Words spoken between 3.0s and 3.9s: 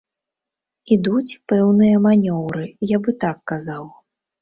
бы так казаў.